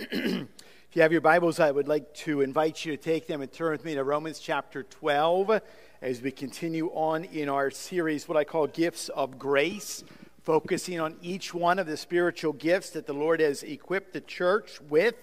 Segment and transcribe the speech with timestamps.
[0.12, 0.46] if
[0.94, 3.72] you have your Bibles, I would like to invite you to take them and turn
[3.72, 5.60] with me to Romans chapter 12
[6.00, 10.02] as we continue on in our series, what I call Gifts of Grace,
[10.42, 14.80] focusing on each one of the spiritual gifts that the Lord has equipped the church
[14.88, 15.16] with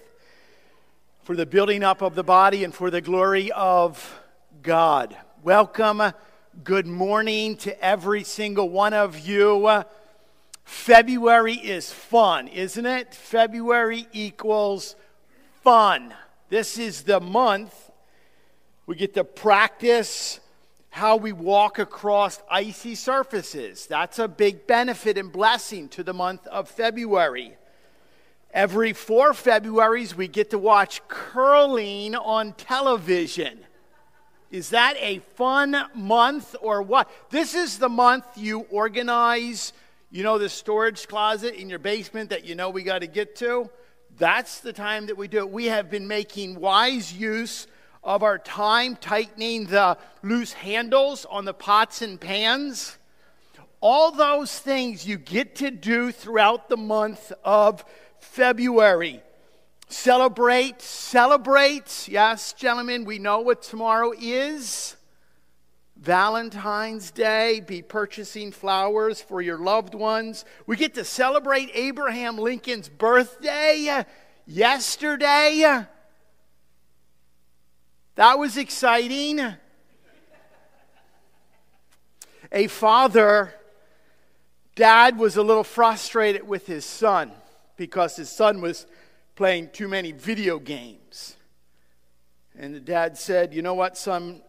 [1.24, 4.22] for the building up of the body and for the glory of
[4.62, 5.18] God.
[5.42, 6.04] Welcome.
[6.64, 9.84] Good morning to every single one of you.
[10.68, 13.16] February is fun, isn't it?
[13.16, 14.98] February equals
[15.64, 16.14] fun.
[16.50, 17.90] This is the month
[18.86, 20.42] we get to practice
[20.90, 23.86] how we walk across icy surfaces.
[23.86, 27.56] That's a big benefit and blessing to the month of February.
[28.54, 33.60] Every four Februaries, we get to watch curling on television.
[34.52, 37.10] Is that a fun month or what?
[37.30, 39.72] This is the month you organize
[40.10, 43.36] you know, the storage closet in your basement that you know we got to get
[43.38, 43.70] to?
[44.18, 45.50] That's the time that we do it.
[45.50, 47.68] We have been making wise use
[48.04, 52.98] of our time, tightening the loose handles on the pots and pans.
[53.80, 57.86] All those things you get to do throughout the month of
[58.20, 59.22] February.
[59.90, 62.10] Celebrate, celebrate.
[62.10, 64.97] Yes, gentlemen, we know what tomorrow is.
[66.00, 70.46] Valentine's Day, be purchasing flowers for your loved ones.
[70.66, 74.06] We get to celebrate Abraham Lincoln's birthday
[74.46, 75.86] yesterday.
[78.16, 79.56] That was exciting.
[82.52, 83.54] A father,
[84.76, 87.32] dad was a little frustrated with his son
[87.76, 88.86] because his son was
[89.36, 91.36] playing too many video games.
[92.58, 94.42] And the dad said, You know what, son?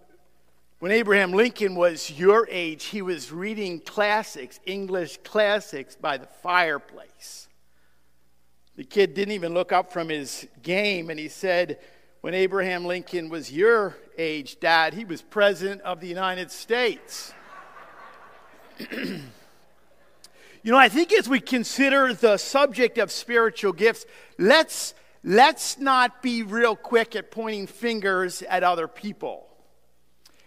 [0.78, 7.48] When Abraham Lincoln was your age, he was reading classics, English classics, by the fireplace.
[8.76, 11.80] The kid didn't even look up from his game, and he said,
[12.20, 17.33] When Abraham Lincoln was your age, Dad, he was President of the United States.
[18.92, 19.20] you
[20.62, 24.06] know, I think as we consider the subject of spiritual gifts,
[24.38, 24.94] let's,
[25.24, 29.48] let's not be real quick at pointing fingers at other people.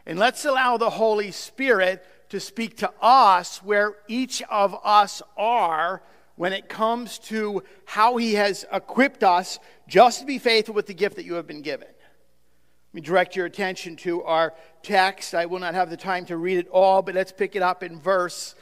[0.05, 6.01] And let's allow the Holy Spirit to speak to us where each of us are
[6.35, 10.93] when it comes to how He has equipped us just to be faithful with the
[10.93, 11.87] gift that you have been given.
[11.87, 15.35] Let me direct your attention to our text.
[15.35, 17.83] I will not have the time to read it all, but let's pick it up
[17.83, 18.55] in verse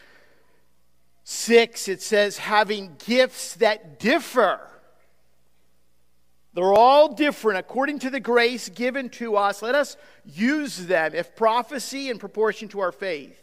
[1.23, 1.87] 6.
[1.87, 4.59] It says, having gifts that differ
[6.53, 9.61] they're all different according to the grace given to us.
[9.61, 11.13] Let us use them.
[11.13, 13.37] If prophecy in proportion to our faith,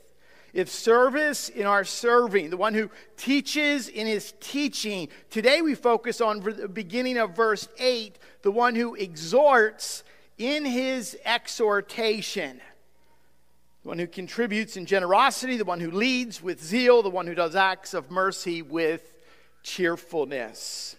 [0.53, 5.09] if service in our serving, the one who teaches in his teaching.
[5.31, 10.03] Today we focus on the beginning of verse 8, the one who exhorts
[10.39, 12.61] in his exhortation.
[13.83, 17.35] The one who contributes in generosity, the one who leads with zeal, the one who
[17.35, 19.13] does acts of mercy with
[19.63, 20.96] cheerfulness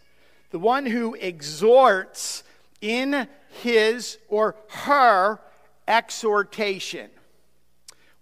[0.50, 2.44] the one who exhorts
[2.82, 3.28] in
[3.62, 5.40] his or her
[5.88, 7.10] exhortation.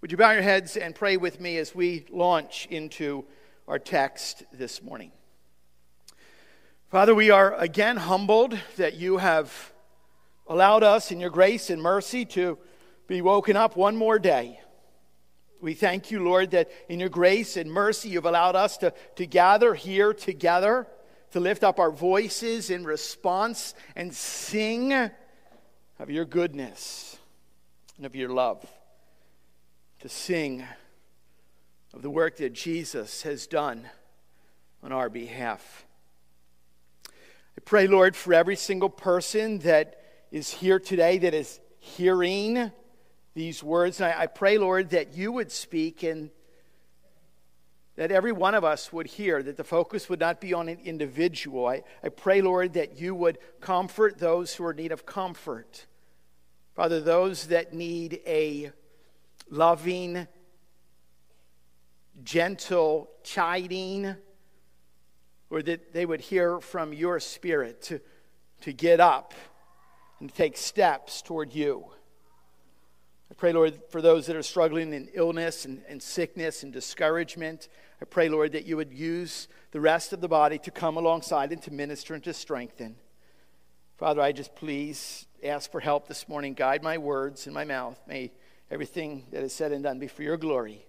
[0.00, 3.24] Would you bow your heads and pray with me as we launch into
[3.66, 5.12] our text this morning?
[6.90, 9.72] Father, we are again humbled that you have
[10.46, 12.58] allowed us in your grace and mercy to
[13.08, 14.60] be woken up one more day.
[15.60, 19.26] We thank you, Lord, that in your grace and mercy you've allowed us to, to
[19.26, 20.86] gather here together
[21.36, 27.18] to lift up our voices in response and sing of your goodness
[27.98, 28.64] and of your love,
[30.00, 30.64] to sing
[31.92, 33.86] of the work that Jesus has done
[34.82, 35.84] on our behalf.
[37.06, 42.72] I pray, Lord, for every single person that is here today that is hearing
[43.34, 44.00] these words.
[44.00, 46.30] And I, I pray, Lord, that you would speak and
[47.96, 50.78] that every one of us would hear, that the focus would not be on an
[50.84, 51.66] individual.
[51.66, 55.86] I, I pray, Lord, that you would comfort those who are in need of comfort.
[56.74, 58.70] Father, those that need a
[59.50, 60.28] loving,
[62.22, 64.14] gentle chiding,
[65.48, 68.00] or that they would hear from your spirit to,
[68.60, 69.32] to get up
[70.20, 71.86] and take steps toward you.
[73.30, 77.68] I pray, Lord, for those that are struggling in illness and, and sickness and discouragement.
[78.00, 81.52] I pray, Lord, that you would use the rest of the body to come alongside
[81.52, 82.96] and to minister and to strengthen.
[83.96, 86.52] Father, I just please ask for help this morning.
[86.52, 87.98] Guide my words and my mouth.
[88.06, 88.32] May
[88.70, 90.84] everything that is said and done be for your glory.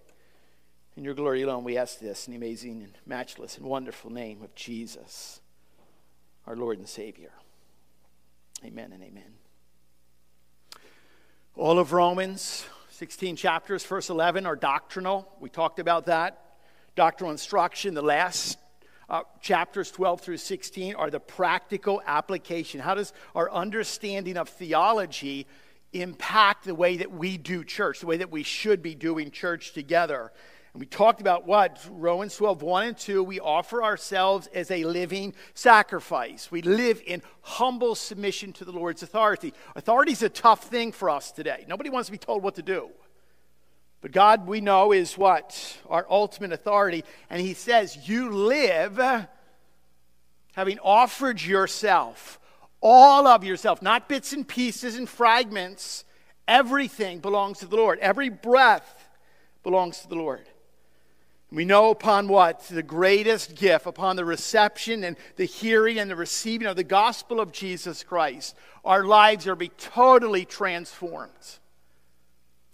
[0.96, 4.42] In your glory alone, we ask this in the amazing and matchless and wonderful name
[4.42, 5.40] of Jesus,
[6.46, 7.30] our Lord and Savior.
[8.64, 9.34] Amen and amen.
[11.54, 15.32] All of Romans, 16 chapters, verse 11, are doctrinal.
[15.40, 16.47] We talked about that.
[16.98, 17.94] Doctrinal instruction.
[17.94, 18.58] The last
[19.08, 22.80] uh, chapters 12 through 16 are the practical application.
[22.80, 25.46] How does our understanding of theology
[25.92, 29.74] impact the way that we do church, the way that we should be doing church
[29.74, 30.32] together?
[30.72, 31.78] And we talked about what?
[31.88, 33.22] Romans 12, 1 and 2.
[33.22, 36.50] We offer ourselves as a living sacrifice.
[36.50, 39.54] We live in humble submission to the Lord's authority.
[39.76, 41.64] Authority is a tough thing for us today.
[41.68, 42.90] Nobody wants to be told what to do.
[44.00, 45.78] But God, we know, is what?
[45.88, 47.04] Our ultimate authority.
[47.30, 49.26] And He says, You live
[50.52, 52.38] having offered yourself,
[52.80, 56.04] all of yourself, not bits and pieces and fragments.
[56.46, 57.98] Everything belongs to the Lord.
[57.98, 59.08] Every breath
[59.62, 60.46] belongs to the Lord.
[61.50, 62.60] We know upon what?
[62.68, 67.40] The greatest gift, upon the reception and the hearing and the receiving of the gospel
[67.40, 68.54] of Jesus Christ,
[68.84, 71.58] our lives are be totally transformed.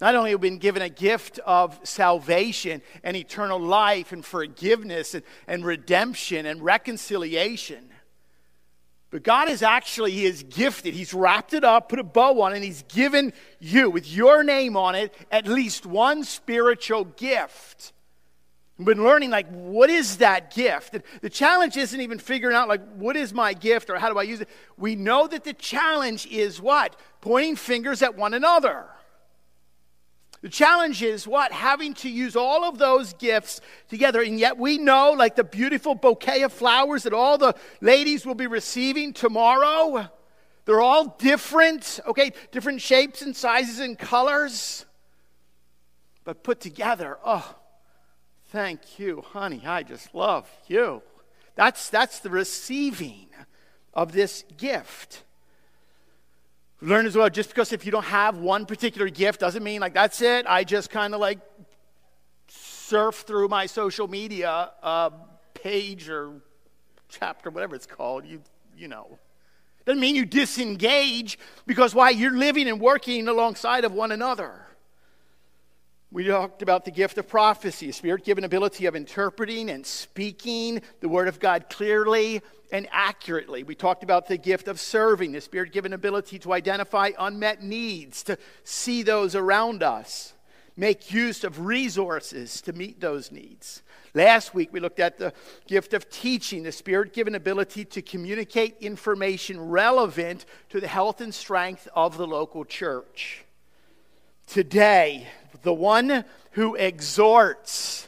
[0.01, 5.13] Not only have we been given a gift of salvation and eternal life and forgiveness
[5.13, 7.89] and, and redemption and reconciliation,
[9.09, 10.93] but God is actually, He is gifted.
[10.93, 14.43] He's wrapped it up, put a bow on it, and He's given you, with your
[14.43, 17.93] name on it, at least one spiritual gift.
[18.77, 20.97] We've been learning, like, what is that gift?
[21.21, 24.23] The challenge isn't even figuring out, like, what is my gift or how do I
[24.23, 24.49] use it?
[24.75, 26.99] We know that the challenge is what?
[27.21, 28.87] Pointing fingers at one another.
[30.45, 31.51] The challenge is what?
[31.51, 34.21] Having to use all of those gifts together.
[34.21, 38.35] And yet we know, like the beautiful bouquet of flowers that all the ladies will
[38.35, 40.07] be receiving tomorrow,
[40.65, 42.31] they're all different, okay?
[42.51, 44.85] Different shapes and sizes and colors.
[46.25, 47.55] But put together, oh,
[48.49, 49.63] thank you, honey.
[49.65, 51.01] I just love you.
[51.55, 53.29] That's, that's the receiving
[53.95, 55.23] of this gift.
[56.85, 59.95] Learn as well, just because if you don't have one particular gift doesn't mean like
[59.95, 60.45] that's it.
[60.47, 61.39] I just kind of like
[62.47, 65.09] surf through my social media uh,
[65.55, 66.41] page or
[67.09, 68.25] chapter, whatever it's called.
[68.27, 68.39] You,
[68.77, 69.17] you know.
[69.85, 72.11] Doesn't mean you disengage because why?
[72.11, 74.64] You're living and working alongside of one another.
[76.15, 80.81] We talked about the gift of prophecy, a spirit given ability of interpreting and speaking
[81.01, 82.41] the word of God clearly
[82.71, 83.63] and accurately.
[83.63, 88.23] We talked about the gift of serving, the spirit given ability to identify unmet needs,
[88.23, 90.31] to see those around us,
[90.77, 93.83] make use of resources to meet those needs.
[94.13, 95.33] Last week, we looked at the
[95.67, 101.35] gift of teaching, the spirit given ability to communicate information relevant to the health and
[101.35, 103.44] strength of the local church.
[104.47, 105.27] Today,
[105.63, 108.07] the one who exhorts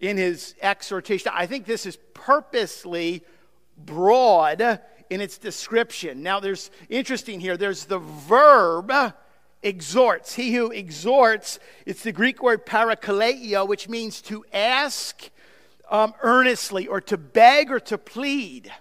[0.00, 1.32] in his exhortation.
[1.34, 3.24] I think this is purposely
[3.78, 6.22] broad in its description.
[6.22, 8.92] Now, there's interesting here, there's the verb
[9.62, 10.34] exhorts.
[10.34, 15.30] He who exhorts, it's the Greek word parakaleo, which means to ask
[15.90, 18.72] um, earnestly or to beg or to plead.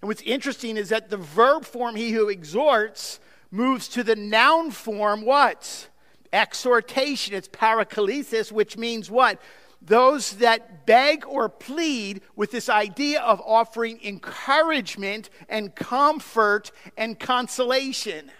[0.00, 3.20] And what's interesting is that the verb form, he who exhorts,
[3.52, 5.88] moves to the noun form, what?
[6.32, 7.34] exhortation.
[7.34, 9.40] It's paraklesis, which means what?
[9.80, 18.30] Those that beg or plead with this idea of offering encouragement and comfort and consolation.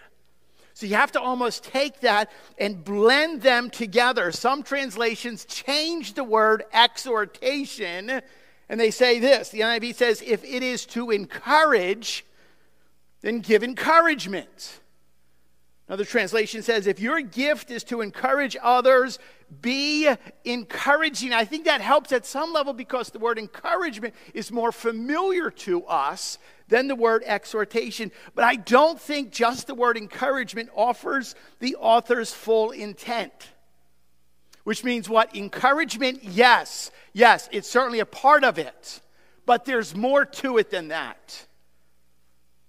[0.73, 4.31] So you have to almost take that and blend them together.
[4.31, 8.21] Some translations change the word exhortation
[8.69, 9.49] and they say this.
[9.49, 12.25] The NIV says, if it is to encourage,
[13.21, 14.79] then give encouragement.
[15.87, 19.19] Another translation says, if your gift is to encourage others,
[19.61, 20.09] be
[20.45, 21.33] encouraging.
[21.33, 25.83] I think that helps at some level because the word encouragement is more familiar to
[25.85, 26.37] us
[26.69, 28.11] than the word exhortation.
[28.33, 33.49] But I don't think just the word encouragement offers the author's full intent.
[34.63, 35.35] Which means what?
[35.35, 39.01] Encouragement, yes, yes, it's certainly a part of it,
[39.45, 41.45] but there's more to it than that.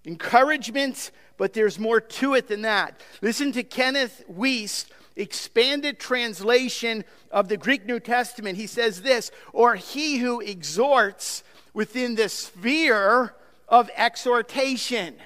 [0.04, 3.00] Encouragement but there's more to it than that.
[3.22, 4.86] Listen to Kenneth Wuest,
[5.16, 8.56] expanded translation of the Greek New Testament.
[8.56, 13.34] He says this, or he who exhorts within the sphere
[13.68, 15.16] of exhortation.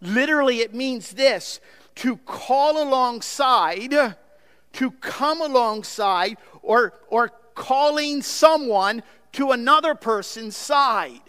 [0.00, 1.60] Literally, it means this
[1.96, 4.14] to call alongside,
[4.72, 11.20] to come alongside, or, or calling someone to another person's side.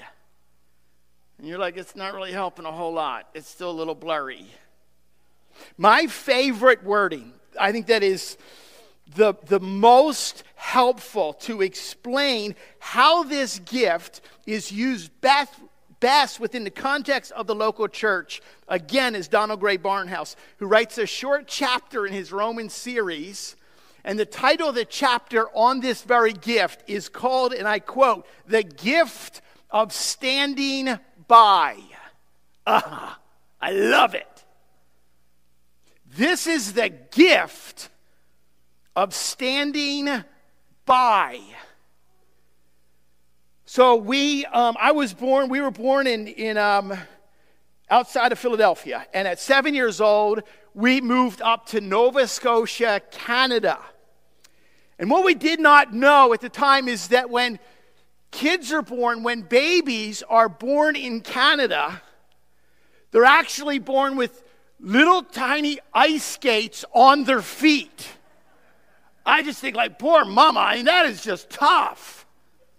[1.40, 3.30] And you're like, it's not really helping a whole lot.
[3.34, 4.46] It's still a little blurry.
[5.78, 8.38] My favorite wording, I think that is
[9.16, 15.54] the, the most helpful to explain how this gift is used best,
[16.02, 20.98] best within the context of the local church, again, is Donald Grey Barnhouse, who writes
[20.98, 23.56] a short chapter in his Roman series.
[24.04, 28.28] And the title of the chapter on this very gift is called, and I quote,
[28.46, 29.42] The Gift
[29.72, 31.78] of Standing By.
[32.68, 33.20] Ah,
[33.62, 34.44] I love it.
[36.18, 37.90] This is the gift
[38.96, 40.26] of standing
[40.86, 41.40] by.
[43.66, 46.98] So we, um, I was born, we were born in, in um,
[47.92, 49.06] outside of Philadelphia.
[49.14, 50.42] And at seven years old,
[50.74, 53.78] we moved up to Nova Scotia, Canada.
[54.98, 57.60] And what we did not know at the time is that when
[58.32, 62.02] kids are born, when babies are born in Canada,
[63.12, 64.44] they're actually born with
[64.80, 68.08] little tiny ice skates on their feet.
[69.26, 72.26] I just think, like, poor mama, I mean, that is just tough.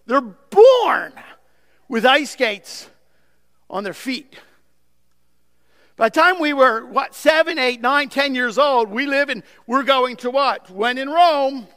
[0.07, 1.13] They're born
[1.89, 2.89] with ice skates
[3.69, 4.37] on their feet.
[5.97, 9.43] By the time we were, what, seven, eight, nine, ten years old, we live in,
[9.67, 10.71] we're going to what?
[10.71, 11.69] When in Rome.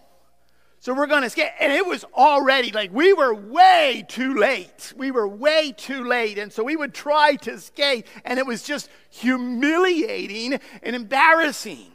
[0.84, 1.52] So we're going to skate.
[1.62, 4.92] And it was already like we were way too late.
[4.98, 6.38] We were way too late.
[6.38, 11.90] And so we would try to skate, and it was just humiliating and embarrassing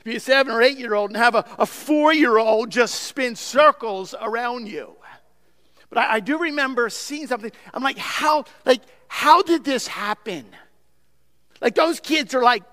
[0.00, 2.70] to be a seven or eight year old and have a, a four year old
[2.70, 4.96] just spin circles around you.
[5.88, 7.52] But I, I do remember seeing something.
[7.72, 10.46] I'm like, how, like, how did this happen?
[11.60, 12.64] Like those kids are like,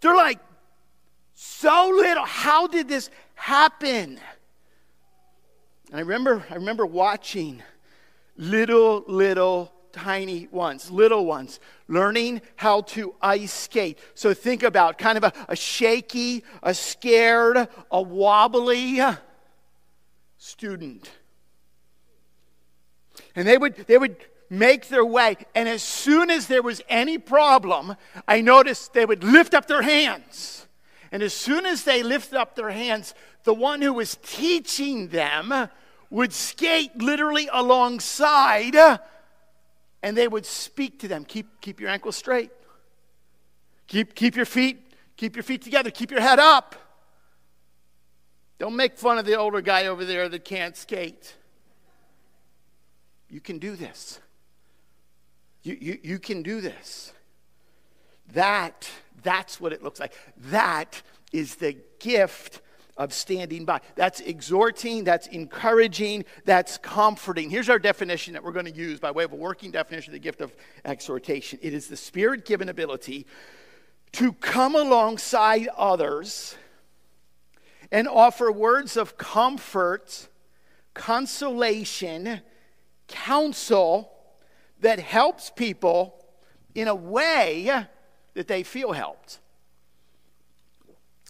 [0.00, 0.38] they're like
[1.34, 2.24] so little.
[2.24, 3.10] How did this
[3.42, 4.20] happen?
[5.90, 7.60] And I remember, I remember watching
[8.36, 11.58] little, little tiny ones, little ones,
[11.88, 13.98] learning how to ice skate.
[14.14, 19.00] So think about kind of a, a shaky, a scared, a wobbly
[20.38, 21.10] student.
[23.34, 24.16] And they would, they would
[24.48, 25.36] make their way.
[25.54, 27.96] And as soon as there was any problem,
[28.28, 30.62] I noticed they would lift up their hands.
[31.12, 35.68] And as soon as they lifted up their hands, the one who was teaching them
[36.10, 38.98] would skate literally alongside uh,
[40.02, 41.24] and they would speak to them.
[41.24, 42.50] Keep, keep your ankles straight.
[43.86, 45.90] Keep, keep your feet keep your feet together.
[45.90, 46.74] Keep your head up.
[48.58, 51.36] Don't make fun of the older guy over there that can't skate.
[53.28, 54.18] You can do this.
[55.62, 57.12] You, you, you can do this.
[58.32, 58.90] That
[59.22, 60.12] that's what it looks like.
[60.36, 62.60] That is the gift
[62.96, 63.80] of standing by.
[63.94, 67.48] That's exhorting, that's encouraging, that's comforting.
[67.48, 70.14] Here's our definition that we're going to use by way of a working definition of
[70.14, 73.26] the gift of exhortation it is the spirit given ability
[74.12, 76.56] to come alongside others
[77.90, 80.28] and offer words of comfort,
[80.94, 82.40] consolation,
[83.08, 84.12] counsel
[84.80, 86.24] that helps people
[86.74, 87.86] in a way
[88.34, 89.40] that they feel helped.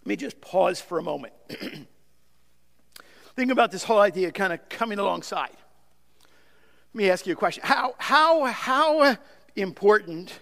[0.03, 1.33] Let me just pause for a moment.
[3.37, 5.57] Think about this whole idea kind of coming alongside.
[6.93, 7.63] Let me ask you a question.
[7.65, 9.17] How, how, how
[9.55, 10.39] important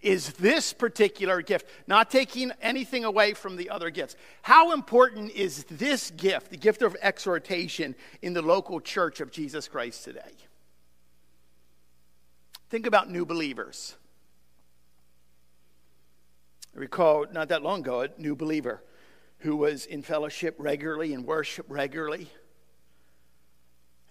[0.00, 1.66] is this particular gift?
[1.86, 4.16] Not taking anything away from the other gifts.
[4.42, 9.68] How important is this gift, the gift of exhortation, in the local church of Jesus
[9.68, 10.32] Christ today?
[12.70, 13.94] Think about new believers.
[16.78, 18.80] I recall not that long ago a new believer
[19.38, 22.30] who was in fellowship regularly and worship regularly.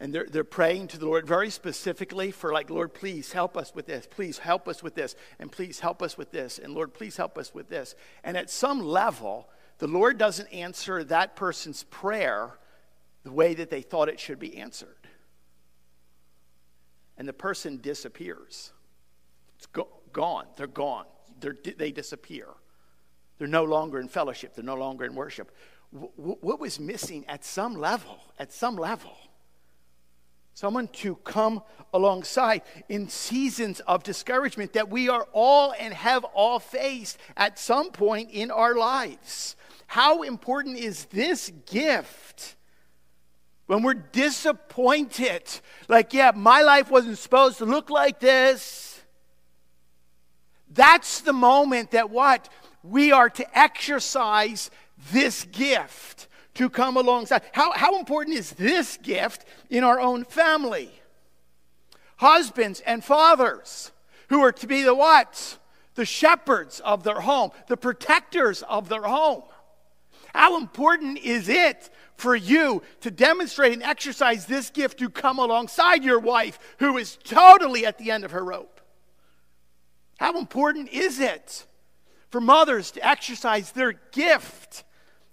[0.01, 3.73] And they're, they're praying to the Lord very specifically for, like, Lord, please help us
[3.73, 4.05] with this.
[4.05, 5.15] Please help us with this.
[5.39, 6.59] And please help us with this.
[6.59, 7.95] And Lord, please help us with this.
[8.21, 9.47] And at some level,
[9.77, 12.51] the Lord doesn't answer that person's prayer
[13.23, 15.07] the way that they thought it should be answered.
[17.17, 18.73] And the person disappears.
[19.55, 20.47] It's go- gone.
[20.57, 21.05] They're gone
[21.39, 22.47] they disappear.
[23.37, 25.51] They're no longer in fellowship, they're no longer in worship.
[25.93, 28.19] W- what was missing at some level?
[28.39, 29.15] At some level.
[30.53, 31.61] Someone to come
[31.93, 37.91] alongside in seasons of discouragement that we are all and have all faced at some
[37.91, 39.55] point in our lives.
[39.85, 42.55] How important is this gift?
[43.67, 45.43] When we're disappointed,
[45.87, 48.86] like, yeah, my life wasn't supposed to look like this.
[50.77, 52.47] That's the moment that what?
[52.83, 54.71] We are to exercise
[55.11, 57.41] this gift to come alongside.
[57.51, 60.91] How, how important is this gift in our own family?
[62.17, 63.91] Husbands and fathers
[64.29, 65.57] who are to be the what?
[65.95, 69.43] The shepherds of their home, the protectors of their home.
[70.33, 76.03] How important is it for you to demonstrate and exercise this gift to come alongside
[76.03, 78.76] your wife who is totally at the end of her rope?
[80.17, 81.65] How important is it
[82.29, 84.83] for mothers to exercise their gift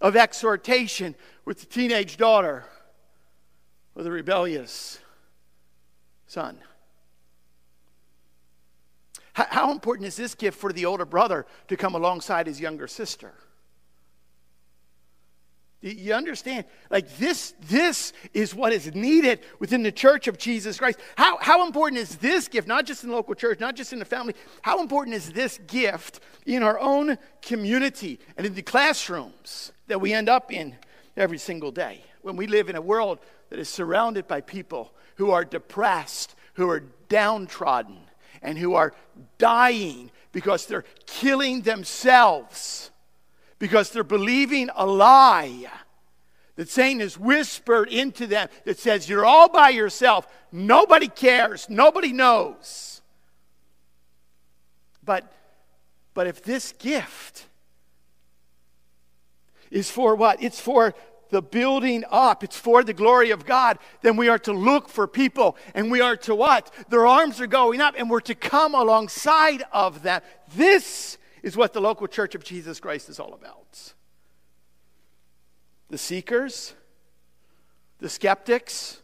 [0.00, 1.14] of exhortation
[1.44, 2.64] with the teenage daughter
[3.94, 4.98] or the rebellious
[6.26, 6.58] son?
[9.32, 13.32] How important is this gift for the older brother to come alongside his younger sister?
[15.84, 16.64] You understand?
[16.88, 20.98] Like this, this is what is needed within the church of Jesus Christ.
[21.14, 23.98] How, how important is this gift, not just in the local church, not just in
[23.98, 24.34] the family?
[24.62, 30.14] How important is this gift in our own community and in the classrooms that we
[30.14, 30.74] end up in
[31.18, 32.02] every single day?
[32.22, 33.18] When we live in a world
[33.50, 37.98] that is surrounded by people who are depressed, who are downtrodden,
[38.40, 38.94] and who are
[39.36, 42.90] dying because they're killing themselves
[43.58, 45.70] because they're believing a lie
[46.56, 50.26] that Satan has whispered into them that says, You're all by yourself.
[50.52, 51.68] Nobody cares.
[51.68, 53.02] Nobody knows.
[55.04, 55.32] But,
[56.14, 57.46] but if this gift
[59.70, 60.42] is for what?
[60.42, 60.94] It's for
[61.30, 65.08] the building up, it's for the glory of God, then we are to look for
[65.08, 66.73] people and we are to what?
[66.90, 70.23] Their arms are going up and we're to come alongside of them.
[70.54, 73.92] This is what the local church of Jesus Christ is all about.
[75.90, 76.74] The seekers,
[77.98, 79.02] the skeptics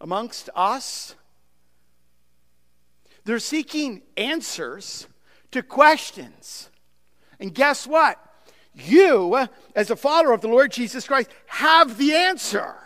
[0.00, 1.16] amongst us,
[3.24, 5.08] they're seeking answers
[5.50, 6.70] to questions.
[7.40, 8.24] And guess what?
[8.72, 12.76] You, as a follower of the Lord Jesus Christ, have the answer.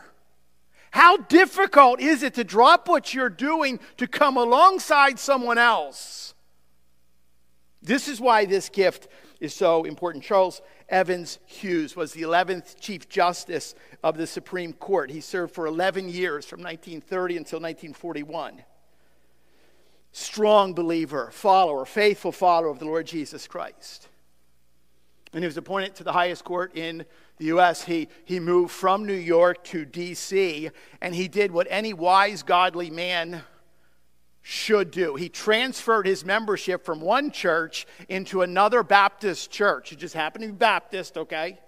[0.93, 6.34] How difficult is it to drop what you're doing to come alongside someone else?
[7.85, 9.09] This is why this gift
[9.41, 10.25] is so important.
[10.25, 15.11] Charles Evans Hughes was the 11th Chief Justice of the Supreme Court.
[15.11, 18.63] He served for 11 years from 1930 until 1941.
[20.13, 24.09] Strong believer, follower, faithful follower of the Lord Jesus Christ.
[25.35, 27.05] And he was appointed to the highest court in
[27.37, 27.83] the U.S.
[27.83, 30.71] He, he moved from New York to D.C.,
[31.03, 33.43] and he did what any wise, godly man
[34.47, 35.15] should do.
[35.15, 39.91] He transferred his membership from one church into another Baptist church.
[39.91, 41.59] It just happened to be Baptist, okay?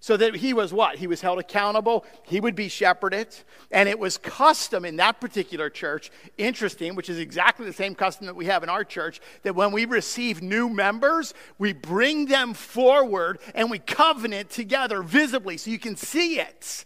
[0.00, 0.96] So that he was what?
[0.96, 2.04] He was held accountable.
[2.24, 3.36] He would be shepherded.
[3.70, 8.26] And it was custom in that particular church, interesting, which is exactly the same custom
[8.26, 12.52] that we have in our church, that when we receive new members, we bring them
[12.52, 16.84] forward and we covenant together visibly so you can see it.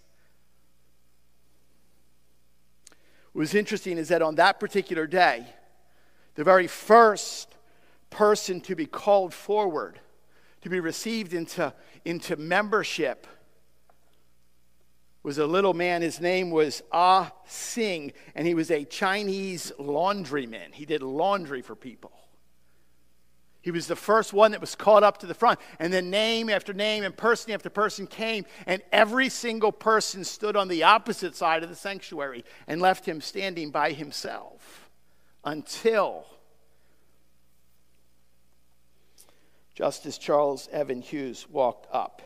[3.33, 5.47] What was interesting is that on that particular day,
[6.35, 7.55] the very first
[8.11, 9.99] person to be called forward,
[10.61, 11.73] to be received into,
[12.05, 13.27] into membership,
[15.23, 16.03] was a little man.
[16.03, 20.73] His name was Ah Sing, and he was a Chinese laundryman.
[20.73, 22.13] He did laundry for people.
[23.63, 25.61] He was the first one that was called up to the front.
[25.79, 30.57] And then name after name and person after person came, and every single person stood
[30.57, 34.91] on the opposite side of the sanctuary and left him standing by himself
[35.45, 36.27] until
[39.77, 42.21] Justice Charles Evan Hughes walked up.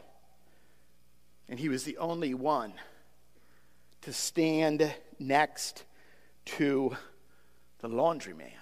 [1.49, 2.73] And he was the only one
[4.03, 5.85] to stand next
[6.47, 6.97] to
[7.81, 8.53] the laundryman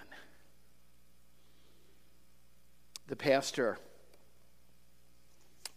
[3.07, 3.77] the pastor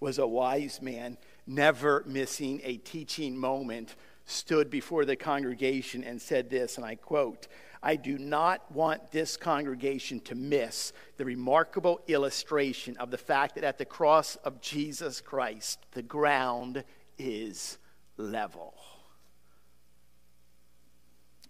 [0.00, 6.50] was a wise man, never missing a teaching moment, stood before the congregation and said
[6.50, 7.48] this, and I quote,
[7.82, 13.64] I do not want this congregation to miss the remarkable illustration of the fact that
[13.64, 16.84] at the cross of Jesus Christ, the ground
[17.18, 17.78] is
[18.16, 18.74] level.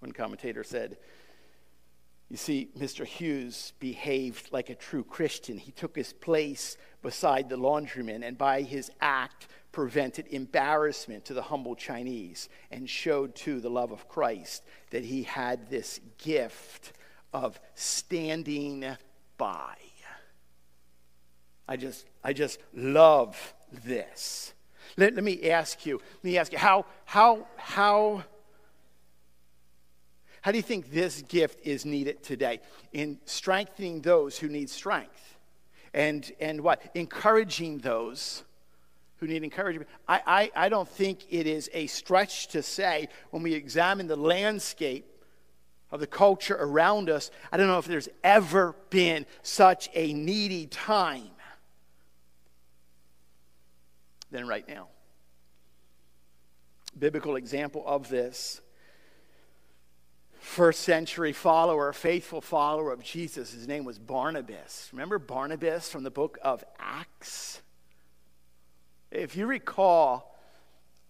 [0.01, 0.99] One commentator said,
[2.31, 3.07] you see, Mr.
[3.07, 5.57] Hughes behaved like a true Christian.
[5.57, 11.43] He took his place beside the laundryman and by his act prevented embarrassment to the
[11.43, 16.93] humble Chinese and showed to the love of Christ that he had this gift
[17.33, 18.85] of standing
[19.39, 19.77] by.
[21.67, 24.55] I just, I just love this.
[24.97, 28.25] Let, let me ask you, let me ask you, how, how, how,
[30.49, 32.61] how do you think this gift is needed today?
[32.95, 35.37] In strengthening those who need strength.
[35.93, 36.81] And, and what?
[36.95, 38.45] Encouraging those
[39.19, 39.91] who need encouragement.
[40.09, 44.17] I, I, I don't think it is a stretch to say when we examine the
[44.17, 45.05] landscape
[45.91, 50.67] of the culture around us, I don't know if there's ever been such a needy
[50.67, 51.29] time
[54.31, 54.89] than right now.
[56.99, 58.63] Biblical example of this
[60.49, 63.53] first century follower, faithful follower of Jesus.
[63.53, 64.89] His name was Barnabas.
[64.93, 67.61] Remember Barnabas from the book of Acts?
[69.11, 70.35] If you recall,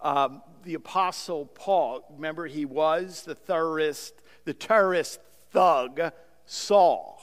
[0.00, 5.20] um, the apostle Paul, remember he was the terrorist, the terrorist
[5.52, 6.12] thug
[6.44, 7.14] Saul.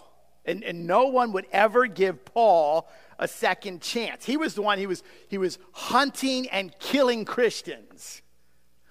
[0.46, 4.26] And, and no one would ever give Paul a second chance.
[4.26, 8.22] He was the one he was he was hunting and killing Christians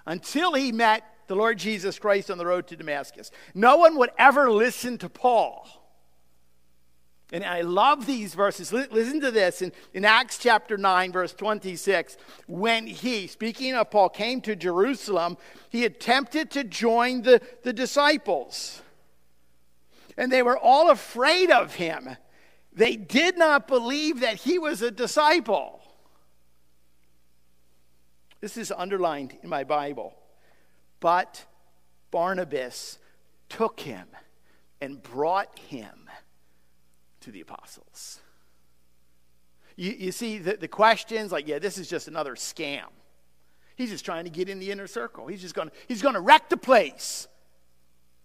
[0.06, 3.30] until he met the Lord Jesus Christ on the road to Damascus.
[3.54, 5.66] No one would ever listen to Paul.
[7.32, 8.72] And I love these verses.
[8.72, 12.16] Listen to this in, in Acts chapter 9, verse 26.
[12.46, 15.37] When he, speaking of Paul, came to Jerusalem,
[15.70, 18.82] he attempted to join the, the disciples.
[20.16, 22.16] And they were all afraid of him.
[22.72, 25.80] They did not believe that he was a disciple.
[28.40, 30.14] This is underlined in my Bible.
[31.04, 31.44] But
[32.10, 32.98] Barnabas
[33.50, 34.06] took him
[34.80, 36.08] and brought him
[37.20, 38.20] to the apostles.
[39.76, 42.86] You, you see, the, the questions like, yeah, this is just another scam.
[43.76, 45.26] He's just trying to get in the inner circle.
[45.26, 47.28] He's just going to, he's going to wreck the place.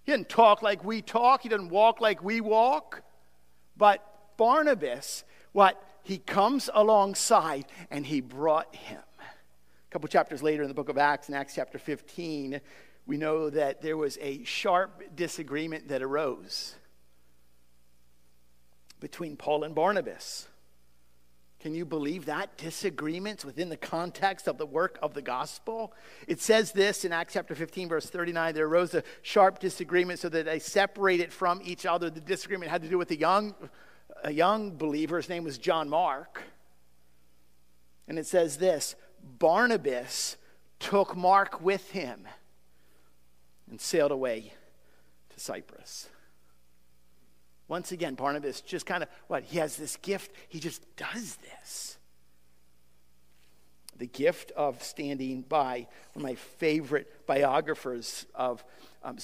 [0.04, 3.02] He doesn't talk like we talk, he doesn't walk like we walk.
[3.76, 5.84] But Barnabas, what?
[6.04, 9.02] He comes alongside and he brought him.
[9.90, 12.62] A couple chapters later in the book of Acts, in Acts chapter 15,
[13.08, 16.76] we know that there was a sharp disagreement that arose
[19.00, 20.48] between Paul and Barnabas.
[21.60, 22.56] Can you believe that?
[22.56, 25.92] Disagreements within the context of the work of the gospel?
[26.28, 30.30] It says this in Acts chapter 15, verse 39 there arose a sharp disagreement so
[30.30, 32.12] that they separated from each other.
[32.12, 33.56] The disagreement had to do with a young,
[34.24, 35.18] a young believer.
[35.18, 36.44] His name was John Mark.
[38.08, 40.38] And it says this Barnabas
[40.80, 42.28] took Mark with him
[43.70, 44.54] and sailed away
[45.30, 46.10] to Cyprus.
[47.68, 49.44] Once again, Barnabas just kind of, what?
[49.44, 50.32] He has this gift.
[50.48, 51.98] He just does this.
[53.98, 55.88] The gift of standing by.
[56.14, 58.64] One of my favorite biographers of
[59.04, 59.18] um,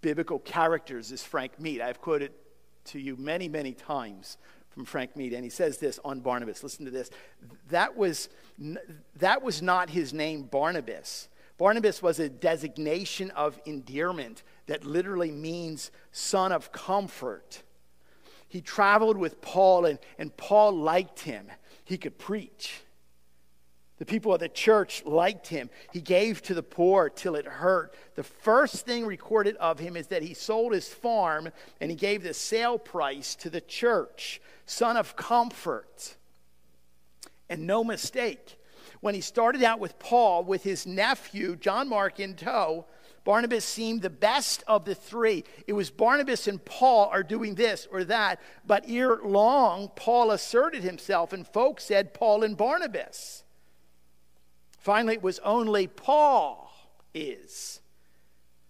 [0.00, 1.80] biblical characters is Frank Mead.
[1.80, 2.32] I've quoted
[2.86, 4.38] to you many, many times
[4.70, 6.62] from Frank Mead, and he says this on Barnabas.
[6.62, 7.10] Listen to this.
[7.68, 8.28] That was,
[9.16, 11.28] that was not his name, Barnabas.
[11.58, 17.62] Barnabas was a designation of endearment that literally means son of comfort.
[18.48, 21.48] He traveled with Paul, and, and Paul liked him.
[21.84, 22.82] He could preach.
[24.00, 25.68] The people of the church liked him.
[25.92, 27.94] He gave to the poor till it hurt.
[28.14, 31.50] The first thing recorded of him is that he sold his farm
[31.82, 34.40] and he gave the sale price to the church.
[34.64, 36.16] Son of comfort.
[37.50, 38.56] And no mistake,
[39.02, 42.86] when he started out with Paul, with his nephew, John Mark, in tow,
[43.24, 45.44] Barnabas seemed the best of the three.
[45.66, 50.82] It was Barnabas and Paul are doing this or that, but ere long, Paul asserted
[50.82, 53.44] himself, and folks said Paul and Barnabas.
[54.80, 56.72] Finally, it was only Paul
[57.14, 57.80] is.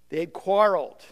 [0.09, 1.05] They had quarreled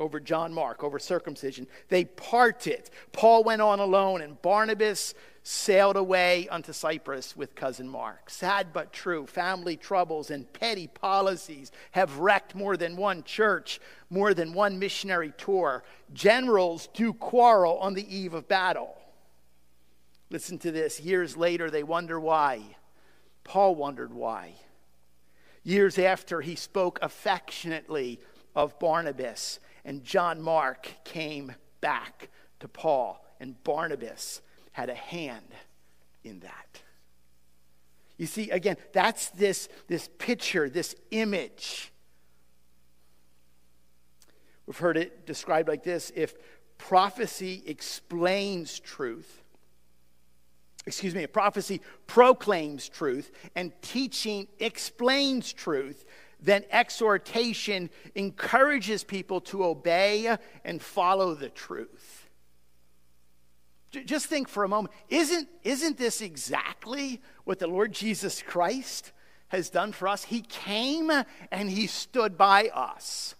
[0.00, 1.68] over John Mark, over circumcision.
[1.88, 2.90] They parted.
[3.12, 8.28] Paul went on alone, and Barnabas sailed away unto Cyprus with cousin Mark.
[8.28, 14.34] Sad but true, family troubles and petty policies have wrecked more than one church, more
[14.34, 15.84] than one missionary tour.
[16.12, 18.96] Generals do quarrel on the eve of battle.
[20.28, 20.98] Listen to this.
[20.98, 22.76] Years later, they wonder why.
[23.50, 24.52] Paul wondered why.
[25.64, 28.20] Years after, he spoke affectionately
[28.54, 32.28] of Barnabas, and John Mark came back
[32.60, 35.48] to Paul, and Barnabas had a hand
[36.22, 36.82] in that.
[38.18, 41.90] You see, again, that's this, this picture, this image.
[44.64, 46.36] We've heard it described like this if
[46.78, 49.39] prophecy explains truth,
[50.90, 56.04] excuse me, a prophecy proclaims truth and teaching explains truth,
[56.40, 62.28] then exhortation encourages people to obey and follow the truth.
[63.90, 69.12] Just think for a moment isn't, isn't this exactly what the Lord Jesus Christ
[69.48, 70.24] has done for us?
[70.24, 71.10] He came
[71.52, 73.36] and he stood by us.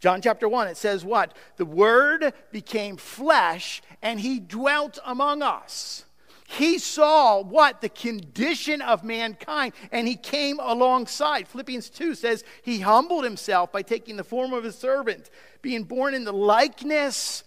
[0.00, 1.36] John chapter 1, it says what?
[1.56, 6.06] The Word became flesh and he dwelt among us.
[6.50, 7.80] He saw what?
[7.80, 11.46] The condition of mankind, and he came alongside.
[11.46, 15.30] Philippians 2 says he humbled himself by taking the form of a servant,
[15.62, 17.44] being born in the likeness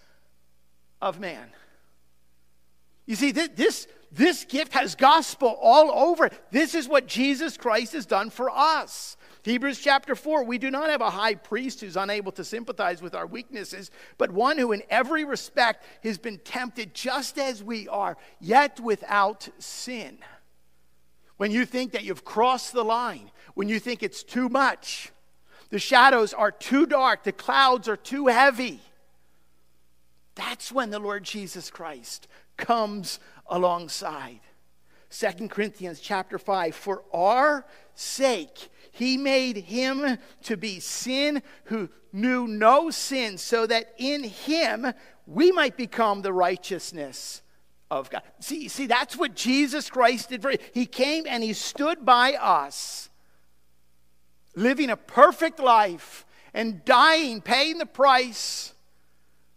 [1.02, 1.50] of man.
[3.06, 6.30] You see, this, this gift has gospel all over.
[6.52, 9.18] This is what Jesus Christ has done for us.
[9.44, 13.14] Hebrews chapter 4 We do not have a high priest who's unable to sympathize with
[13.14, 18.18] our weaknesses, but one who in every respect has been tempted just as we are,
[18.40, 20.18] yet without sin.
[21.38, 25.12] When you think that you've crossed the line, when you think it's too much,
[25.70, 28.80] the shadows are too dark, the clouds are too heavy,
[30.36, 32.28] that's when the Lord Jesus Christ
[32.58, 34.40] comes alongside.
[35.12, 42.48] 2 Corinthians chapter 5 For our sake he made him to be sin who knew
[42.48, 44.94] no sin, so that in him
[45.26, 47.42] we might become the righteousness
[47.90, 48.22] of God.
[48.40, 50.60] See, see, that's what Jesus Christ did for you.
[50.76, 53.10] He came and he stood by us,
[54.56, 58.74] living a perfect life and dying, paying the price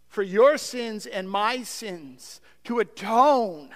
[0.07, 3.69] for your sins and my sins to atone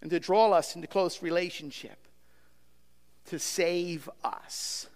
[0.00, 2.01] and to draw us into close relationship
[3.26, 4.88] to save us.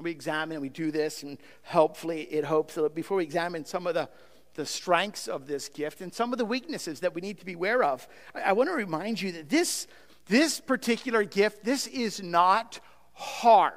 [0.00, 3.86] We examine and we do this, and hopefully it hopes that before we examine some
[3.86, 4.08] of the,
[4.54, 7.54] the strengths of this gift and some of the weaknesses that we need to be
[7.54, 9.86] aware of, I, I want to remind you that this,
[10.26, 12.80] this particular gift, this is not
[13.12, 13.72] hard.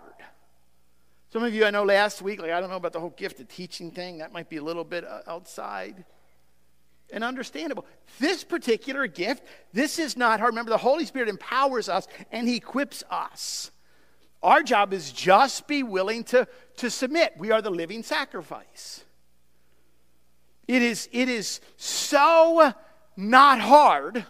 [1.32, 3.40] Some of you, I know last week, like, I don't know about the whole gift
[3.40, 6.06] of teaching thing, that might be a little bit uh, outside
[7.12, 7.86] and understandable.
[8.20, 9.44] This particular gift,
[9.74, 10.52] this is not hard.
[10.52, 13.72] Remember, the Holy Spirit empowers us and He equips us.
[14.44, 16.48] Our job is just be willing to,
[16.78, 17.34] to submit.
[17.38, 19.04] We are the living sacrifice.
[20.68, 22.74] It is, it is so
[23.16, 24.26] not hard.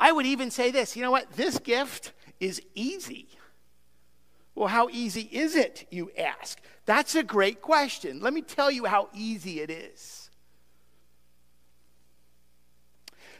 [0.00, 1.32] I would even say this you know what?
[1.32, 3.28] This gift is easy.
[4.54, 6.60] Well, how easy is it, you ask?
[6.84, 8.20] That's a great question.
[8.20, 10.17] Let me tell you how easy it is.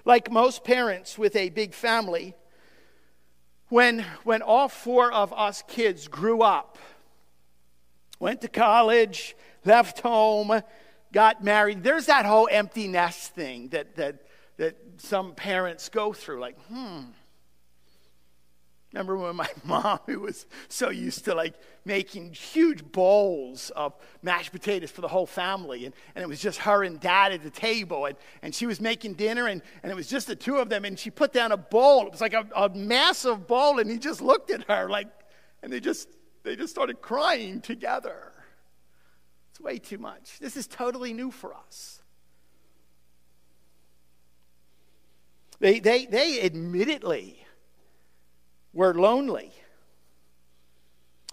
[0.09, 2.35] Like most parents with a big family,
[3.69, 6.79] when, when all four of us kids grew up,
[8.19, 10.63] went to college, left home,
[11.13, 14.23] got married, there's that whole empty nest thing that, that,
[14.57, 16.41] that some parents go through.
[16.41, 17.01] Like, hmm,
[18.93, 24.53] Remember when my mom, who was so used to like making huge bowls of mashed
[24.53, 27.51] potatoes for the whole family, and, and it was just her and dad at the
[27.51, 30.69] table, and, and she was making dinner, and, and it was just the two of
[30.69, 32.07] them, and she put down a bowl.
[32.07, 35.09] It was like a, a massive bowl, and he just looked at her like,
[35.63, 36.09] and they just
[36.43, 38.33] they just started crying together.
[39.51, 40.39] It's way too much.
[40.39, 42.01] This is totally new for us.
[45.61, 47.45] They, they, they admittedly
[48.73, 49.53] were lonely.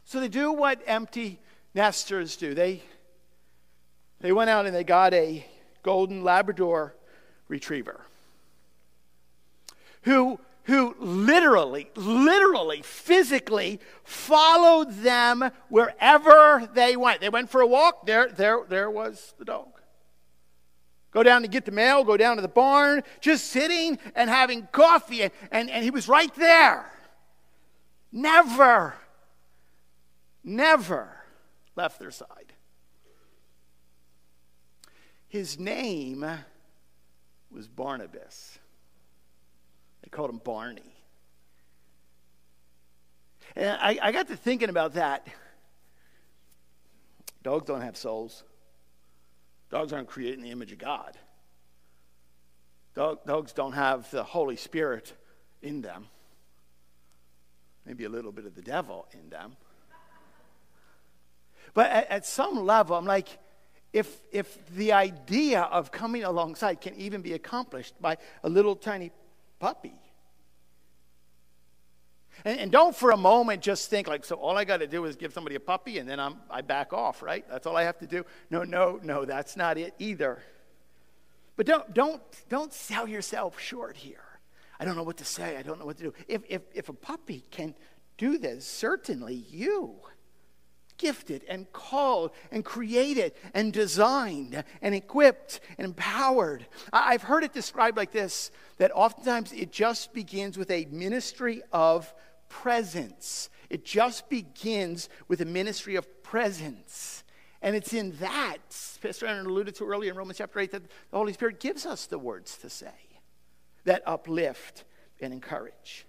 [0.06, 1.40] So they do what empty
[1.74, 2.54] nesters do.
[2.54, 2.82] They,
[4.22, 5.46] they went out and they got a
[5.84, 6.96] golden Labrador
[7.48, 8.02] retriever
[10.06, 17.22] who, who literally, literally, physically followed them wherever they went.
[17.22, 19.68] They went for a walk, there, there, there was the dog.
[21.12, 24.68] Go down to get the mail, go down to the barn, just sitting and having
[24.72, 26.92] coffee, and, and, and he was right there.
[28.16, 28.94] Never,
[30.42, 31.10] never
[31.76, 32.54] left their side.
[35.28, 36.26] His name
[37.52, 38.58] was Barnabas.
[40.02, 40.96] They called him Barney.
[43.54, 45.28] And I, I got to thinking about that.
[47.44, 48.46] Dogs don't have souls.
[49.70, 51.18] Dogs aren't created in the image of God.
[52.96, 55.12] Dog, dogs don't have the Holy Spirit
[55.62, 56.08] in them
[57.86, 59.56] maybe a little bit of the devil in them.
[61.74, 63.28] But at, at, some level, I'm like,
[63.92, 69.12] if, if the idea of coming alongside can even be accomplished by a little tiny
[69.60, 69.96] puppy.
[72.44, 75.06] And, and don't for a moment just think like, so all I got to do
[75.06, 77.46] is give somebody a puppy and then I'm, I back off, right?
[77.50, 78.26] That's all I have to do.
[78.50, 80.42] No, no, no, that's not it either.
[81.56, 84.35] But don't, don't, don't sell yourself short here.
[84.80, 85.58] I don't know what to say.
[85.58, 86.14] I don't know what to do.
[86.28, 87.76] If, if, if a puppy can
[88.18, 90.00] do this, certainly you,
[90.98, 96.66] gifted and called and created and designed and equipped and empowered.
[96.94, 102.14] I've heard it described like this that oftentimes it just begins with a ministry of
[102.50, 103.50] presence.
[103.70, 107.24] It just begins with a ministry of presence.
[107.62, 108.58] And it's in that,
[109.02, 112.06] Pastor Aaron alluded to earlier in Romans chapter 8, that the Holy Spirit gives us
[112.06, 113.05] the words to say
[113.86, 114.84] that uplift
[115.22, 116.06] and encourage.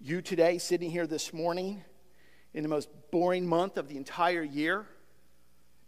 [0.00, 1.84] You today, sitting here this morning
[2.54, 4.86] in the most boring month of the entire year,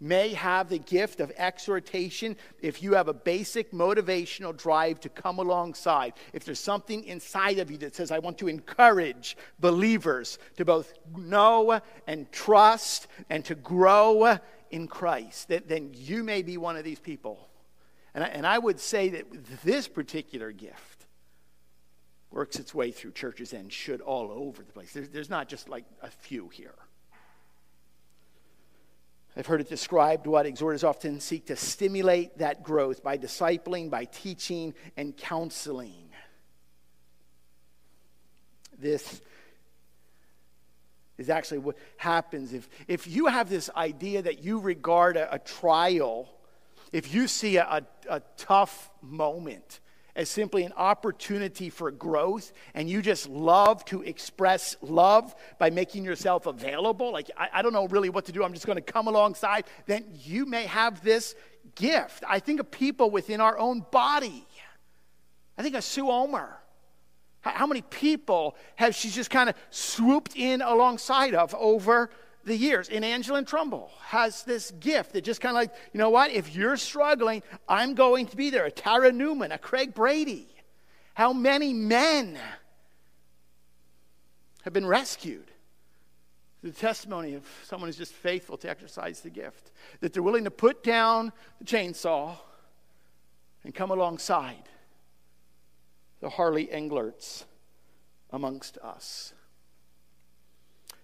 [0.00, 5.38] may have the gift of exhortation if you have a basic motivational drive to come
[5.38, 6.14] alongside.
[6.32, 10.94] If there's something inside of you that says, I want to encourage believers to both
[11.14, 14.38] know and trust and to grow
[14.70, 17.49] in Christ, then, you may be one of these people.
[18.14, 21.06] And I, and I would say that this particular gift
[22.30, 24.92] works its way through churches and should all over the place.
[24.92, 26.74] There's, there's not just like a few here.
[29.36, 34.04] I've heard it described what exhorters often seek to stimulate that growth by discipling, by
[34.04, 36.10] teaching, and counseling.
[38.78, 39.20] This
[41.16, 45.38] is actually what happens if, if you have this idea that you regard a, a
[45.38, 46.28] trial,
[46.92, 49.80] if you see a, a, a tough moment,
[50.16, 56.04] as simply an opportunity for growth and you just love to express love by making
[56.04, 58.82] yourself available, like, I, I don't know really what to do, I'm just going to
[58.82, 61.34] come alongside, then you may have this
[61.74, 62.24] gift.
[62.28, 64.46] I think of people within our own body.
[65.56, 66.56] I think of Sue Omer.
[67.42, 72.10] How many people have she just kind of swooped in alongside of over
[72.44, 72.88] the years.
[72.88, 76.30] And Angela Trumbull has this gift that just kind of like, you know what?
[76.30, 78.64] If you're struggling, I'm going to be there.
[78.64, 80.48] A Tara Newman, a Craig Brady.
[81.14, 82.38] How many men
[84.62, 85.50] have been rescued?
[86.62, 89.70] The testimony of someone who's just faithful to exercise the gift.
[90.00, 92.36] That they're willing to put down the chainsaw
[93.64, 94.68] and come alongside
[96.20, 97.44] the Harley Englerts
[98.30, 99.32] amongst us.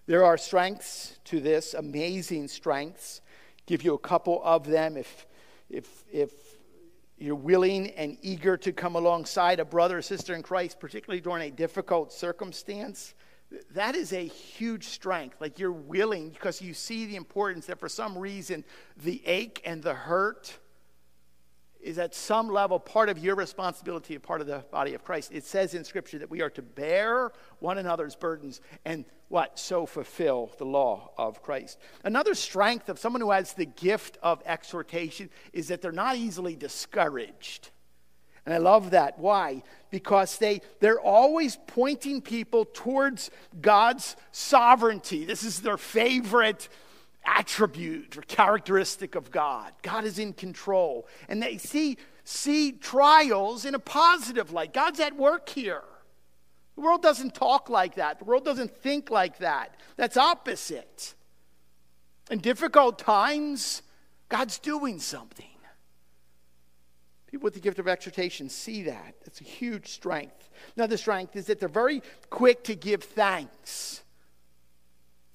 [0.07, 3.21] There are strengths to this, amazing strengths.
[3.67, 5.27] Give you a couple of them if,
[5.69, 6.31] if, if
[7.19, 11.49] you're willing and eager to come alongside a brother or sister in Christ, particularly during
[11.49, 13.15] a difficult circumstance.
[13.73, 15.41] That is a huge strength.
[15.41, 18.65] Like you're willing because you see the importance that for some reason
[18.97, 20.59] the ache and the hurt
[21.87, 25.31] is at some level part of your responsibility, a part of the body of Christ.
[25.33, 29.59] It says in Scripture that we are to bear one another's burdens and what?
[29.59, 31.79] So fulfill the law of Christ.
[32.05, 36.55] Another strength of someone who has the gift of exhortation is that they're not easily
[36.55, 37.71] discouraged.
[38.45, 39.19] And I love that.
[39.19, 39.65] Why?
[39.91, 45.25] Because they, they're always pointing people towards God's sovereignty.
[45.25, 46.69] This is their favorite
[47.27, 49.73] attribute or characteristic of God.
[49.83, 51.07] God is in control.
[51.29, 54.73] And they see, see trials in a positive light.
[54.73, 55.83] God's at work here.
[56.77, 59.81] The world doesn't talk like that, the world doesn't think like that.
[59.97, 61.15] That's opposite.
[62.31, 63.83] In difficult times,
[64.29, 65.47] God's doing something.
[67.27, 69.15] People with the gift of exhortation see that.
[69.25, 70.49] It's a huge strength.
[70.77, 74.03] Another strength is that they're very quick to give thanks.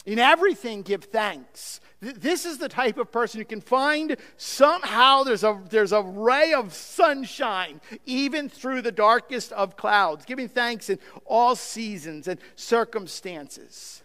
[0.05, 1.79] In everything, give thanks.
[1.99, 6.53] This is the type of person who can find somehow there's a, there's a ray
[6.53, 14.01] of sunshine even through the darkest of clouds, giving thanks in all seasons and circumstances.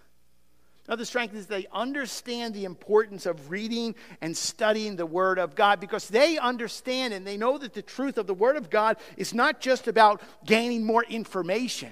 [0.86, 5.80] Another strength is they understand the importance of reading and studying the Word of God
[5.80, 9.34] because they understand and they know that the truth of the Word of God is
[9.34, 11.90] not just about gaining more information.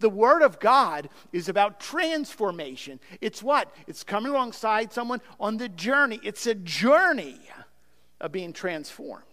[0.00, 2.98] The Word of God is about transformation.
[3.20, 3.74] It's what?
[3.86, 6.18] It's coming alongside someone on the journey.
[6.22, 7.38] It's a journey
[8.20, 9.24] of being transformed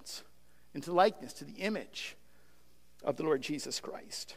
[0.74, 2.16] into likeness, to the image
[3.04, 4.36] of the Lord Jesus Christ.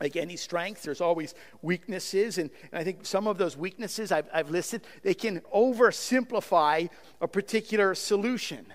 [0.00, 2.38] Like any strength, there's always weaknesses.
[2.38, 6.88] And, and I think some of those weaknesses I've, I've listed, they can oversimplify
[7.20, 8.66] a particular solution.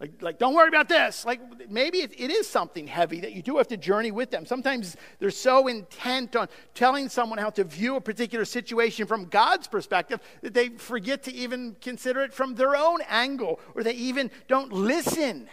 [0.00, 1.26] Like, like, don't worry about this.
[1.26, 4.46] Like, maybe it, it is something heavy that you do have to journey with them.
[4.46, 9.68] Sometimes they're so intent on telling someone how to view a particular situation from God's
[9.68, 14.30] perspective that they forget to even consider it from their own angle, or they even
[14.48, 15.50] don't listen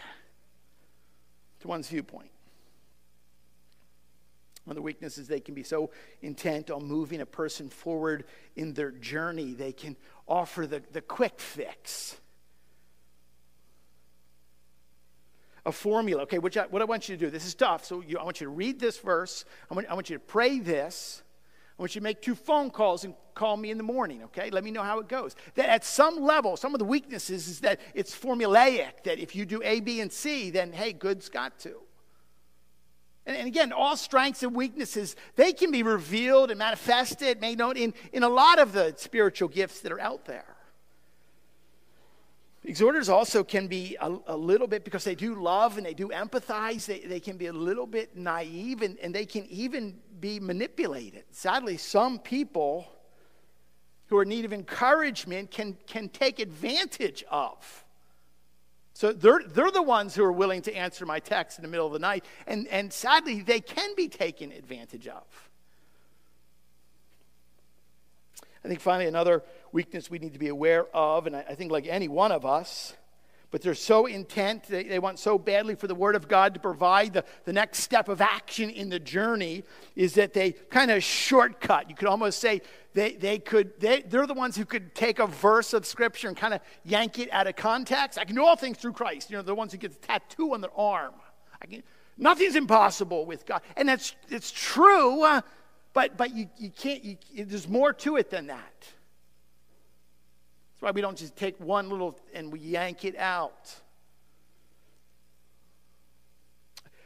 [1.60, 2.30] to one's viewpoint.
[4.64, 5.90] One of the weaknesses, they can be so
[6.22, 8.24] intent on moving a person forward
[8.56, 9.94] in their journey, they can
[10.26, 12.16] offer the, the quick fix
[15.68, 16.22] a formula.
[16.22, 17.84] Okay, which I, what I want you to do, this is tough.
[17.84, 19.44] So you, I want you to read this verse.
[19.70, 21.22] I want, I want you to pray this.
[21.78, 24.50] I want you to make two phone calls and call me in the morning, okay?
[24.50, 25.36] Let me know how it goes.
[25.54, 29.46] That at some level, some of the weaknesses is that it's formulaic, that if you
[29.46, 31.76] do A, B, and C, then hey, good's got to.
[33.26, 37.76] And, and again, all strengths and weaknesses, they can be revealed and manifested, made known
[37.76, 40.57] in, in a lot of the spiritual gifts that are out there.
[42.68, 46.08] Exhorters also can be a, a, little bit, because they do love and they do
[46.10, 50.38] empathize, they, they can be a little bit naive and, and they can even be
[50.38, 51.24] manipulated.
[51.30, 52.86] Sadly, some people
[54.08, 57.84] who are in need of encouragement can, can take advantage of.
[58.92, 61.86] So they're, they're the ones who are willing to answer my text in the middle
[61.86, 62.26] of the night.
[62.46, 65.24] And, and sadly, they can be taken advantage of.
[68.62, 69.42] I think finally, another
[69.72, 72.44] weakness we need to be aware of, and I, I think like any one of
[72.44, 72.94] us,
[73.50, 76.60] but they're so intent, they, they want so badly for the Word of God to
[76.60, 79.64] provide the, the next step of action in the journey,
[79.96, 81.88] is that they kind of shortcut.
[81.88, 82.60] You could almost say
[82.92, 86.36] they, they could, they, they're the ones who could take a verse of Scripture and
[86.36, 88.18] kind of yank it out of context.
[88.18, 89.30] I can do all things through Christ.
[89.30, 91.14] You know, the ones who get the tattoo on their arm.
[91.62, 91.82] I can,
[92.18, 93.62] nothing's impossible with God.
[93.78, 95.40] And that's it's true, uh,
[95.94, 98.92] but, but you, you can't, you, there's more to it than that.
[100.78, 103.74] That's why we don't just take one little and we yank it out.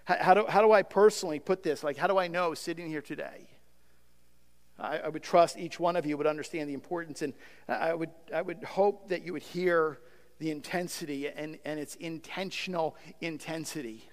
[0.04, 1.82] How, do, how do I personally put this?
[1.82, 3.48] Like, how do I know sitting here today?
[4.78, 7.32] I, I would trust each one of you would understand the importance, and
[7.66, 10.00] I would, I would hope that you would hear
[10.38, 14.10] the intensity and, and its intentional intensity.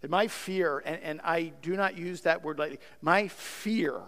[0.00, 4.00] That my fear, and, and I do not use that word lightly, my fear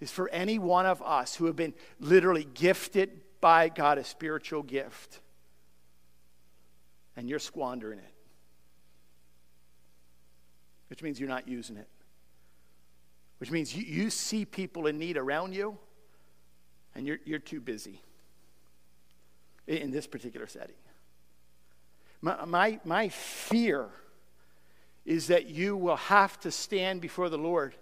[0.00, 4.62] is for any one of us who have been literally gifted by God a spiritual
[4.62, 5.20] gift.
[7.16, 8.14] And you're squandering it,
[10.88, 11.88] which means you're not using it,
[13.38, 15.78] which means you, you see people in need around you
[16.94, 18.00] and you're, you're too busy
[19.66, 20.76] in this particular setting.
[22.20, 23.88] My, my, my fear
[25.04, 27.74] is that you will have to stand before the Lord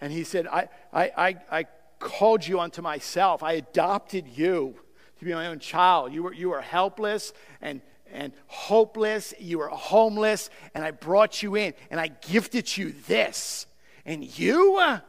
[0.00, 1.66] and he said, I, I, I, I
[1.98, 3.42] called you unto myself.
[3.42, 4.76] I adopted you
[5.18, 6.12] to be my own child.
[6.12, 7.80] You were, you were helpless and,
[8.12, 9.32] and hopeless.
[9.38, 13.66] You were homeless, and I brought you in, and I gifted you this.
[14.04, 15.00] And you, uh,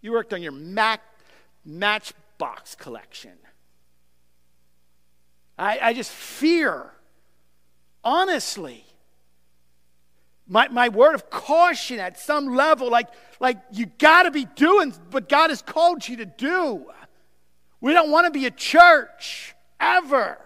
[0.00, 1.00] you worked on your Mac,
[1.64, 3.32] Matchbox collection.
[5.58, 6.90] I, I just fear,
[8.02, 8.84] honestly,
[10.48, 13.08] my, my word of caution at some level, like,
[13.40, 16.86] like you got to be doing what God has called you to do.
[17.80, 20.38] We don't want to be a church ever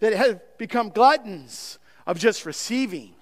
[0.00, 3.14] that have become gluttons of just receiving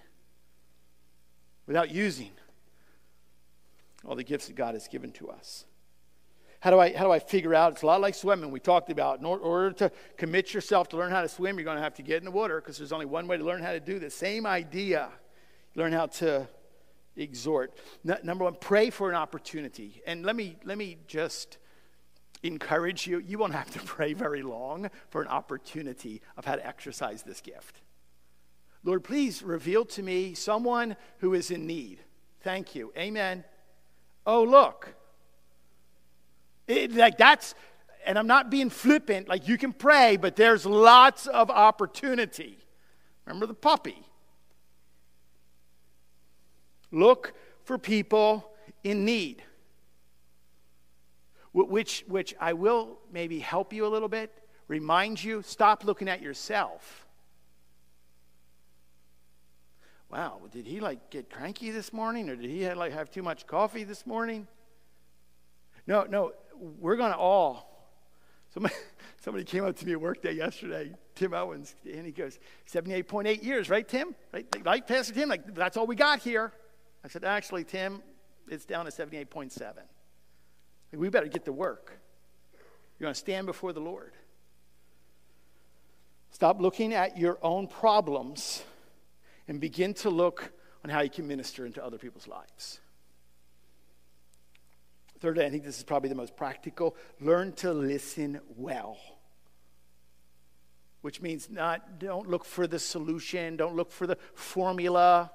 [1.67, 2.31] without using
[4.05, 5.65] all the gifts that God has given to us.
[6.67, 7.75] How do I, how do I figure out?
[7.75, 8.51] It's a lot like swimming.
[8.51, 11.77] We talked about in order to commit yourself to learn how to swim, you're going
[11.77, 13.71] to have to get in the water because there's only one way to learn how
[13.71, 15.11] to do the same idea.
[15.77, 16.49] Learn how to
[17.15, 17.73] exhort.
[18.03, 20.03] Number one, pray for an opportunity.
[20.09, 21.59] And let me, let me just
[22.43, 23.21] encourage you.
[23.21, 27.41] You won't have to pray very long for an opportunity of how to exercise this
[27.41, 27.81] gift.
[28.83, 32.01] Lord, please reveal to me someone who is in need.
[32.41, 32.93] Thank you.
[32.99, 33.45] Amen.
[34.27, 34.97] Oh, look,
[36.67, 37.55] it, like that's,
[38.05, 42.59] and I'm not being flippant, like you can pray, but there's lots of opportunity.
[43.25, 44.07] Remember the puppy.
[46.91, 48.51] Look for people
[48.85, 49.43] in need.
[51.53, 54.31] Which, which I will maybe help you a little bit,
[54.69, 57.07] remind you, stop looking at yourself.
[60.11, 63.47] Wow, did he like get cranky this morning or did he like have too much
[63.47, 64.47] coffee this morning?
[65.87, 67.91] No, no, we're going to all.
[68.53, 68.75] Somebody,
[69.21, 72.39] somebody came up to me at work day yesterday, Tim Owens, and he goes,
[72.71, 74.15] 78.8 years, right, Tim?
[74.33, 76.53] Right, like Pastor Tim, like that's all we got here.
[77.05, 78.03] I said, actually, Tim,
[78.49, 79.61] it's down to 78.7.
[79.61, 79.81] Like,
[80.93, 81.99] we better get to work.
[82.99, 84.13] You're going to stand before the Lord.
[86.31, 88.65] Stop looking at your own problems
[89.49, 90.53] and begin to look
[90.85, 92.81] on how you can minister into other people's lives.
[95.19, 98.99] Thirdly, I think this is probably the most practical learn to listen well.
[101.01, 105.31] Which means not don't look for the solution, don't look for the formula.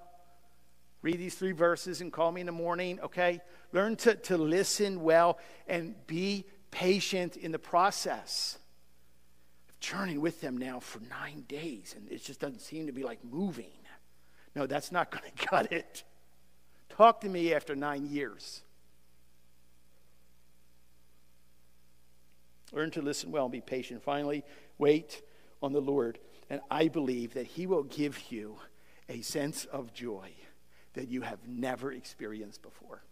[1.02, 3.42] Read these three verses and call me in the morning, okay?
[3.72, 8.60] Learn to, to listen well and be patient in the process.
[9.70, 13.04] of journeying with them now for nine days, and it just doesn't seem to be
[13.04, 13.72] like moving.
[14.56, 16.04] No, that's not going to cut it.
[16.90, 18.62] Talk to me after nine years.
[22.72, 24.02] Learn to listen well and be patient.
[24.02, 24.44] Finally,
[24.78, 25.22] wait
[25.62, 26.20] on the Lord.
[26.50, 28.58] And I believe that He will give you
[29.10, 30.32] a sense of joy
[30.94, 33.04] that you have never experienced before.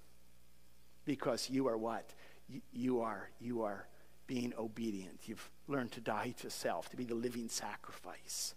[1.06, 2.14] Because you are what?
[2.74, 3.88] You are, you are
[4.28, 5.22] being obedient.
[5.26, 8.54] You've learned to die to self, to be the living sacrifice.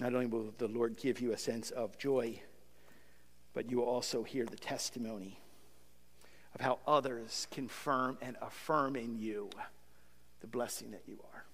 [0.00, 2.40] Not only will the Lord give you a sense of joy,
[3.52, 5.40] but you will also hear the testimony
[6.58, 9.48] of how others confirm and affirm in you
[10.40, 11.44] the blessing that you are.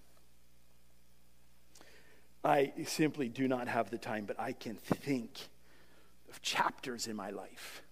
[2.44, 5.48] I simply do not have the time, but I can think
[6.30, 7.82] of chapters in my life,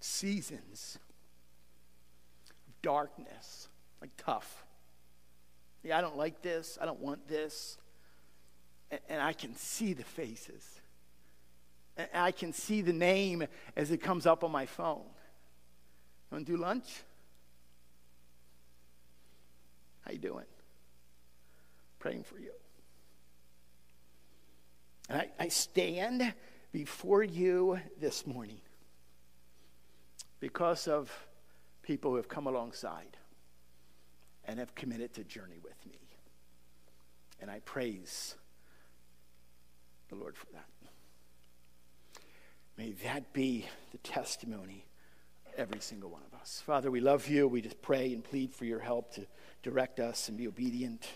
[0.00, 0.98] seasons
[2.68, 3.68] of darkness,
[4.00, 4.64] like tough.
[5.82, 6.78] Yeah, I don't like this.
[6.80, 7.78] I don't want this.
[8.90, 10.79] And, and I can see the faces.
[12.00, 13.44] And I can see the name
[13.76, 15.04] as it comes up on my phone.
[16.30, 17.02] You Want to do lunch?
[20.02, 20.46] How you doing?
[21.98, 22.52] Praying for you.
[25.08, 26.32] And I, I stand
[26.72, 28.60] before you this morning
[30.38, 31.10] because of
[31.82, 33.16] people who have come alongside
[34.44, 35.98] and have committed to journey with me.
[37.40, 38.36] And I praise
[40.08, 40.79] the Lord for that.
[42.80, 44.86] May that be the testimony
[45.44, 46.62] of every single one of us.
[46.64, 47.46] Father, we love you.
[47.46, 49.26] We just pray and plead for your help to
[49.62, 51.06] direct us and be obedient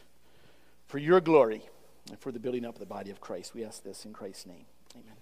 [0.85, 1.62] for your glory
[2.11, 3.55] and for the building up of the body of Christ.
[3.55, 4.67] We ask this in Christ's name.
[4.95, 5.17] Amen.